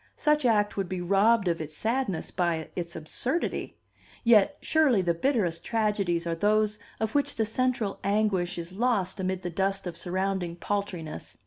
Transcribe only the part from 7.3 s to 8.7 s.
the central anguish